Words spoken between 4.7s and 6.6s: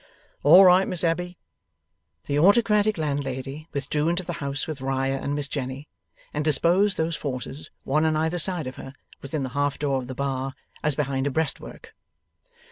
Riah and Miss Jenny, and